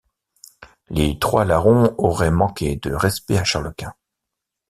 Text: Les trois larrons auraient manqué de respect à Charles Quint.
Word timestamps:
Les 0.89 1.19
trois 1.19 1.45
larrons 1.45 1.93
auraient 1.99 2.31
manqué 2.31 2.75
de 2.75 2.91
respect 2.95 3.37
à 3.37 3.43
Charles 3.43 3.71
Quint. 3.77 3.93